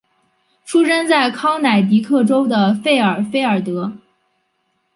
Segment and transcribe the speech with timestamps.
[0.65, 3.95] 出生在康乃狄克州的费尔菲尔德。